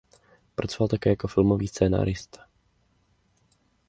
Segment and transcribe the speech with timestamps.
[0.55, 2.45] Pracoval také jako filmový scenárista.